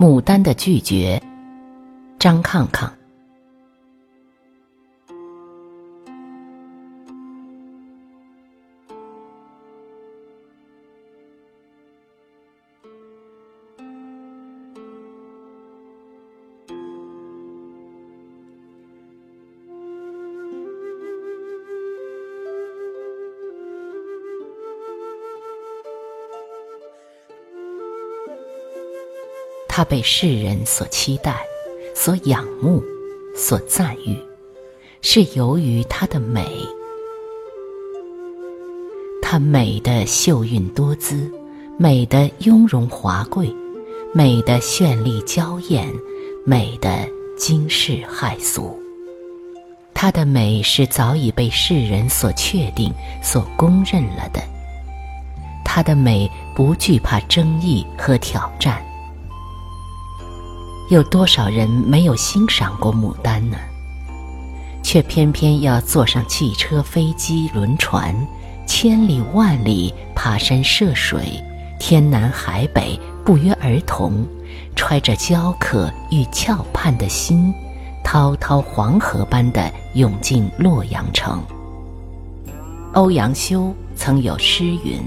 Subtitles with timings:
[0.00, 1.22] 牡丹的拒绝，
[2.18, 2.90] 张抗抗。
[29.80, 31.38] 它被世人所期待、
[31.94, 32.84] 所仰慕、
[33.34, 34.14] 所赞誉，
[35.00, 36.46] 是由于它的美。
[39.22, 41.32] 它美的秀韵多姿，
[41.78, 43.50] 美的雍容华贵，
[44.12, 45.90] 美的绚丽娇艳，
[46.44, 47.08] 美的
[47.38, 48.78] 惊世骇俗。
[49.94, 54.42] 它的美是早已被世人所确定、所公认了的。
[55.64, 58.84] 它的美不惧怕争议和挑战。
[60.90, 63.56] 有多少人没有欣赏过牡丹呢？
[64.82, 68.12] 却偏偏要坐上汽车、飞机、轮船，
[68.66, 71.40] 千里万里爬山涉水，
[71.78, 74.26] 天南海北不约而同，
[74.74, 77.54] 揣着焦渴与翘盼的心，
[78.02, 81.40] 滔滔黄河般的涌进洛阳城。
[82.94, 85.00] 欧阳修曾有诗云：“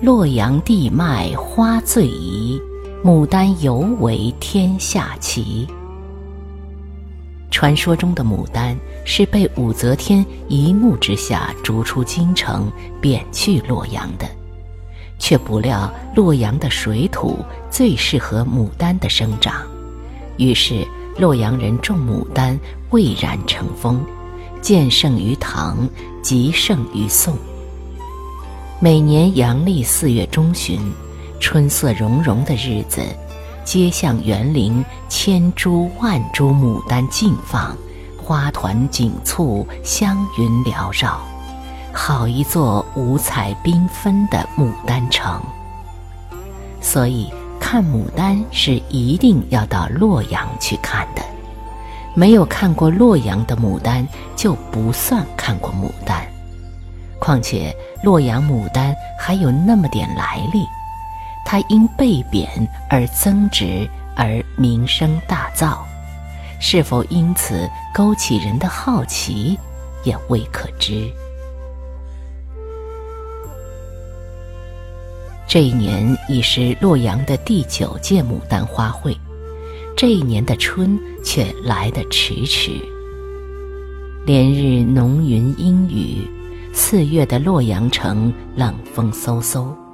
[0.00, 2.60] 洛阳地脉花最宜。”
[3.06, 5.64] 牡丹尤为天下奇。
[7.52, 12.68] 传说中的牡丹是被武则天一怒之下逐出京城，
[13.00, 14.26] 贬去洛阳的，
[15.20, 17.38] 却不料洛阳的水土
[17.70, 19.64] 最适合牡丹的生长，
[20.36, 20.84] 于是
[21.16, 22.58] 洛阳人种牡丹
[22.90, 24.04] 蔚然成风，
[24.60, 25.88] 渐盛于唐，
[26.24, 27.38] 极盛于宋。
[28.80, 30.80] 每年阳历四月中旬。
[31.38, 33.02] 春色融融的日子，
[33.64, 37.76] 街巷园林千株万株牡丹竞放，
[38.22, 41.20] 花团锦簇，香云缭绕，
[41.92, 45.40] 好一座五彩缤纷的牡丹城。
[46.80, 51.22] 所以，看牡丹是一定要到洛阳去看的。
[52.14, 56.26] 没有看过洛阳的牡丹，就不算看过牡丹。
[57.18, 60.64] 况且，洛阳牡丹还有那么点来历。
[61.46, 62.50] 他因被贬
[62.90, 65.78] 而增值而名声大噪，
[66.60, 69.56] 是否因此勾起人的好奇，
[70.02, 71.08] 也未可知。
[75.46, 79.16] 这一年已是洛阳的第九届牡丹花会，
[79.96, 82.72] 这一年的春却来得迟迟。
[84.26, 86.28] 连日浓云阴雨，
[86.74, 89.85] 四月的洛阳城冷风飕飕。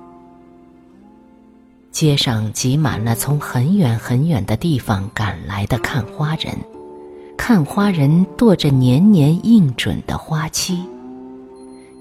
[1.93, 6.57] 街上挤满了从很远很远的地方赶来的看花人，
[7.37, 10.83] 看花人踱着年年应准的花期。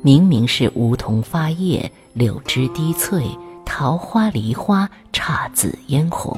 [0.02, 3.25] 明明是梧桐发叶，柳枝滴翠，
[3.66, 6.38] 桃花梨花姹紫嫣红，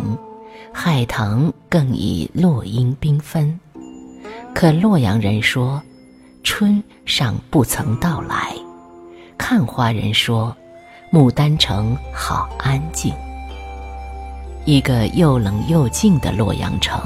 [0.73, 3.57] 海棠更已落英缤纷。
[4.55, 5.79] 可洛阳人说，
[6.41, 8.53] 春尚不曾到来。
[9.37, 10.55] 看花人说，
[11.11, 13.13] 牡丹城好安静。
[14.65, 17.01] 一个又冷又静的洛阳城，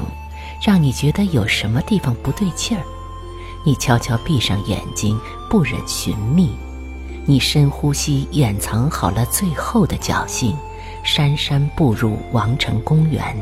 [0.62, 2.84] 让你觉得有什么地方不对劲儿。
[3.64, 5.18] 你悄悄闭上眼睛，
[5.50, 6.50] 不忍寻觅。
[7.26, 10.56] 你深呼吸，掩藏好了最后的侥幸，
[11.04, 13.36] 姗姗步入王城公园。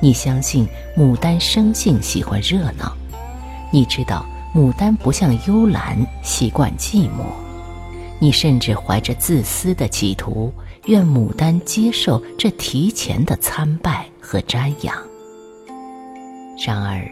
[0.00, 0.66] 你相信
[0.96, 2.96] 牡丹生性喜欢热闹，
[3.72, 4.24] 你知道
[4.54, 7.43] 牡丹不像幽兰习惯寂寞。
[8.24, 10.50] 你甚至怀着自私的企图。
[10.86, 14.96] 愿牡丹接受这提前的参拜和瞻仰。
[16.58, 17.06] 然而，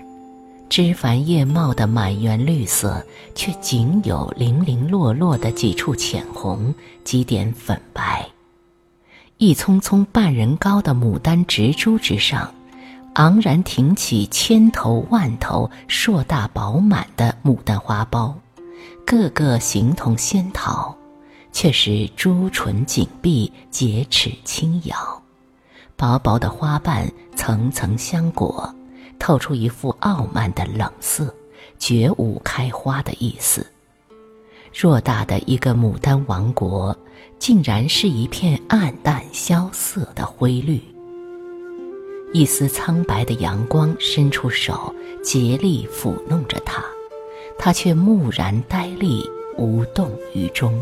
[0.70, 3.04] 枝繁叶茂的满园绿色，
[3.34, 8.26] 却仅有零零落落的几处浅红，几点粉白。
[9.36, 12.54] 一丛丛半人高的牡丹植株之上，
[13.14, 18.32] 昂然挺起千头万头、硕大饱满的牡丹花苞，
[19.06, 20.96] 个个形同仙桃。
[21.52, 25.22] 却是朱唇紧闭，洁齿轻咬，
[25.96, 27.06] 薄薄的花瓣
[27.36, 28.74] 层层相裹，
[29.18, 31.32] 透出一副傲慢的冷色，
[31.78, 33.64] 绝无开花的意思。
[34.74, 36.96] 偌大的一个牡丹王国，
[37.38, 40.80] 竟然是一片暗淡萧瑟的灰绿。
[42.32, 46.82] 一丝苍白的阳光伸出手，竭力抚弄着它，
[47.58, 49.28] 它却木然呆立，
[49.58, 50.80] 无动于衷。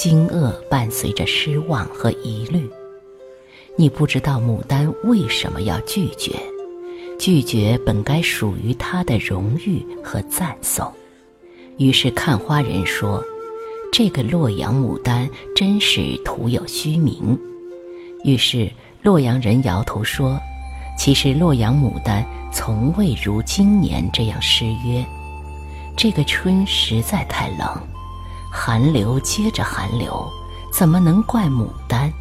[0.00, 2.66] 惊愕伴随着失望和疑虑，
[3.76, 6.32] 你不知道牡丹为什么要拒绝，
[7.18, 10.90] 拒绝本该属于它的荣誉和赞颂。
[11.76, 13.22] 于是看花人说
[13.92, 17.38] ：“这个洛阳牡丹真是徒有虚名。”
[18.24, 18.70] 于是
[19.02, 20.40] 洛阳人摇头说
[20.96, 25.04] ：“其实洛阳牡丹从未如今年这样失约。
[25.94, 27.78] 这个春实在太冷，
[28.50, 30.28] 寒流接着寒流，
[30.72, 32.12] 怎么能怪牡丹？”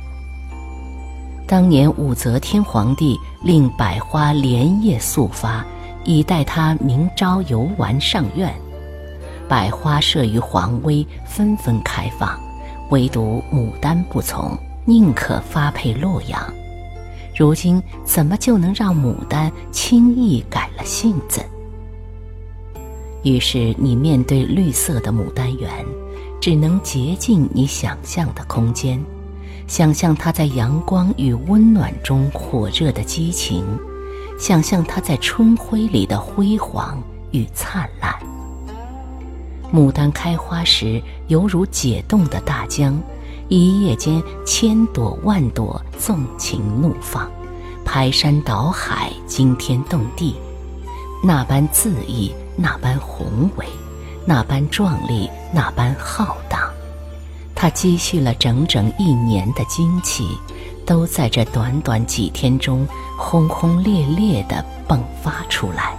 [1.48, 5.66] 当年武则天皇帝令百花连夜速发，
[6.06, 8.54] 以待他明朝游玩上苑。
[9.48, 12.40] 百花慑于皇威，纷纷开放，
[12.92, 14.56] 唯独牡丹不从，
[14.86, 16.40] 宁可发配洛阳。
[17.36, 21.42] 如今怎么就能让牡丹轻易改了性子？
[23.24, 25.72] 于是你面对绿色的牡丹园，
[26.40, 29.04] 只能竭尽你想象的空间，
[29.68, 33.64] 想象它在阳光与温暖中火热的激情，
[34.40, 37.02] 想象它在春晖里的辉煌
[37.32, 38.14] 与灿烂。
[39.72, 43.00] 牡丹开花时，犹如解冻的大江，
[43.50, 47.30] 一夜间千朵万朵纵情怒放，
[47.86, 50.36] 排山倒海，惊天动地，
[51.24, 53.66] 那般恣意，那般宏伟，
[54.26, 56.60] 那般壮丽，那般浩荡。
[57.56, 60.26] 它积蓄了整整一年的精气，
[60.86, 62.88] 都在这短短几天中
[63.18, 65.94] 轰轰烈烈地迸发出来。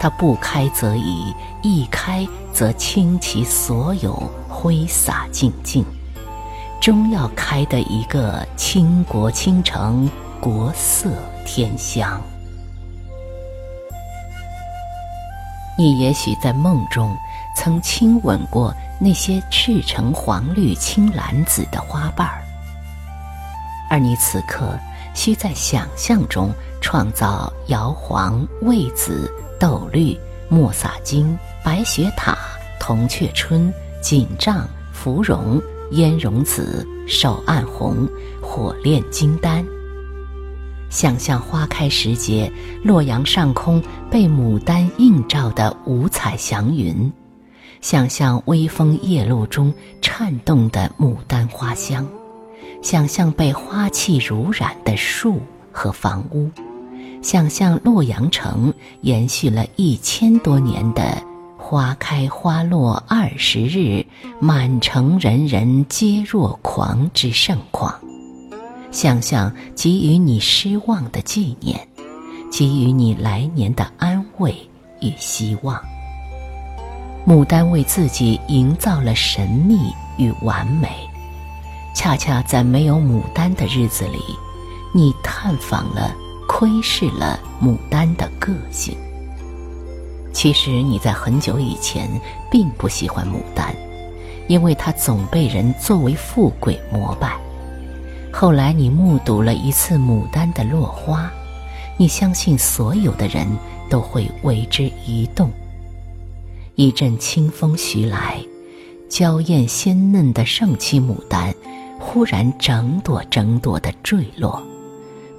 [0.00, 1.32] 它不开则已，
[1.62, 5.84] 一开则倾其所有，挥洒尽尽，
[6.80, 10.10] 终要开得一个倾国倾城，
[10.40, 11.10] 国色
[11.46, 12.20] 天香。
[15.76, 17.16] 你也许在梦中
[17.56, 22.42] 曾亲吻过那些赤橙黄绿青蓝紫的花瓣儿，
[23.90, 24.78] 而你此刻
[25.14, 26.50] 需在想象中
[26.80, 29.30] 创造摇黄、魏紫。
[29.58, 30.14] 豆绿、
[30.50, 31.34] 墨洒金、
[31.64, 32.36] 白雪塔、
[32.78, 35.58] 铜雀春、锦帐、芙蓉、
[35.92, 38.06] 烟蓉紫、手暗红、
[38.42, 39.64] 火炼金丹。
[40.88, 42.50] 想象花开时节，
[42.82, 47.10] 洛阳上空被牡丹映照的五彩祥云；
[47.80, 52.04] 想象微风夜露中颤动的牡丹花香；
[52.82, 55.40] 想象被花气濡染的树
[55.72, 56.50] 和房屋。
[57.20, 61.20] 想象洛阳城延续了一千多年的
[61.58, 64.06] “花开花落二十日，
[64.40, 67.92] 满城人人皆若狂”之盛况；
[68.90, 71.88] 想象给予你失望的纪念，
[72.50, 74.54] 给予你来年的安慰
[75.00, 75.80] 与希望。
[77.26, 80.88] 牡丹为自己营造了神秘与完美，
[81.94, 84.18] 恰恰在没有牡丹的日子里，
[84.94, 86.14] 你探访了。
[86.48, 88.96] 窥视了牡丹的个性。
[90.32, 92.08] 其实你在很久以前
[92.50, 93.74] 并不喜欢牡丹，
[94.46, 97.36] 因为它总被人作为富贵膜拜。
[98.38, 101.32] 后来你目睹了一次牡丹的落花，
[101.96, 103.46] 你相信所有的人
[103.88, 105.50] 都会为之一动。
[106.74, 108.38] 一阵清风徐来，
[109.08, 111.54] 娇艳鲜嫩的盛期牡丹，
[111.98, 114.62] 忽然整朵整朵的坠落。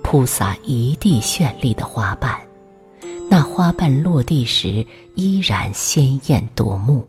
[0.01, 2.35] 铺洒一地绚丽的花瓣，
[3.29, 7.07] 那花瓣落地时依然鲜艳夺目，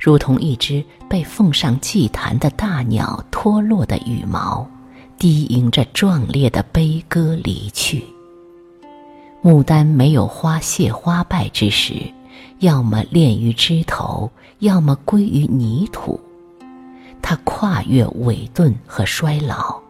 [0.00, 4.68] 如同一只被奉上祭坛的大鸟脱落的羽毛，
[5.22, 8.04] 低吟着壮烈的悲歌离去。
[9.40, 11.94] 牡丹没有花谢花败之时，
[12.58, 16.18] 要么炼于枝头，要么归于泥土。
[17.22, 19.80] 它跨越萎顿和衰老。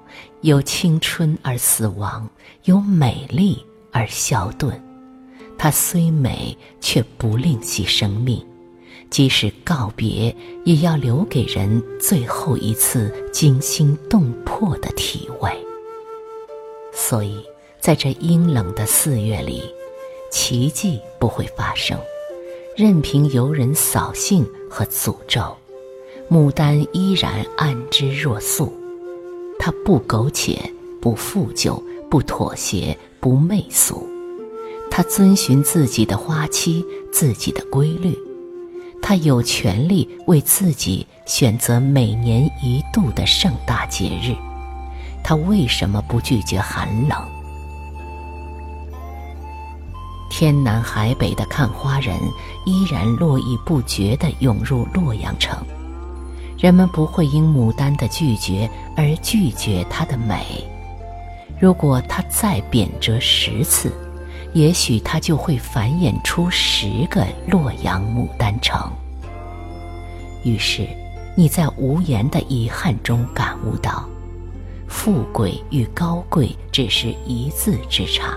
[0.43, 2.29] 由青春而死亡，
[2.65, 3.57] 由美丽
[3.91, 4.79] 而消遁。
[5.57, 8.45] 它虽美，却不吝惜生命。
[9.13, 15.51] 即使告别，也要留给人最后一次惊心动魄的体味。
[16.95, 17.45] 所以，
[17.79, 19.65] 在这阴冷的四月里，
[20.31, 21.99] 奇迹不会发生。
[22.75, 25.43] 任凭游人扫兴和诅咒，
[26.31, 28.73] 牡丹依然安之若素。
[29.59, 30.59] 它不苟且，
[31.03, 31.79] 不负疚，
[32.09, 34.09] 不妥协，不媚俗。
[34.91, 38.19] 他遵循自己的花期，自己的规律。
[39.03, 44.35] 他有权利为自己选择每年一度的盛大节日。
[45.23, 47.19] 他为什么不拒绝寒冷？
[50.31, 52.17] 天南海北的看花人
[52.65, 55.59] 依然络绎不绝地涌入洛阳城。
[56.57, 60.65] 人们不会因牡丹的拒绝而拒绝它的美。
[61.61, 63.93] 如果它再贬谪十次，
[64.55, 68.79] 也许它就会繁衍出十个洛阳牡丹城。
[70.45, 70.87] 于是，
[71.37, 74.05] 你在无言的遗憾中感悟到，
[74.89, 78.37] 富贵与高贵只是一字之差。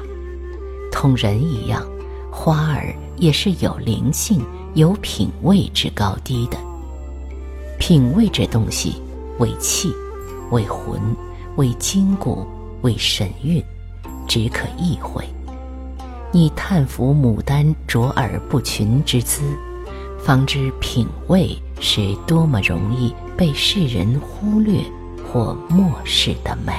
[0.91, 1.85] 同人一样，
[2.31, 4.41] 花儿也是有灵性、
[4.75, 6.57] 有品位之高低的。
[7.77, 9.01] 品味这东西，
[9.39, 9.89] 为气，
[10.51, 11.01] 为魂，
[11.57, 12.47] 为筋骨，
[12.83, 13.61] 为神韵，
[14.25, 15.27] 只可意会。
[16.35, 19.41] 你叹服牡丹卓尔不群之姿，
[20.19, 24.81] 方知品味是多么容易被世人忽略
[25.31, 26.73] 或漠视的美。